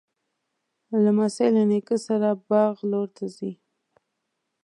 [1.03, 3.51] لمسی له نیکه سره د باغ لور ته ځي.